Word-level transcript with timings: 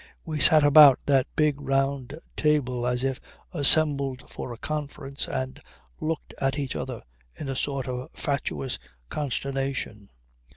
We 0.25 0.39
sat 0.39 0.63
about 0.63 0.97
that 1.05 1.27
big 1.35 1.61
round 1.61 2.19
table 2.35 2.87
as 2.87 3.03
if 3.03 3.21
assembled 3.53 4.27
for 4.31 4.51
a 4.51 4.57
conference 4.57 5.27
and 5.27 5.61
looked 5.99 6.33
at 6.41 6.57
each 6.57 6.75
other 6.75 7.03
in 7.35 7.47
a 7.47 7.55
sort 7.55 7.87
of 7.87 8.09
fatuous 8.15 8.79
consternation. 9.09 10.09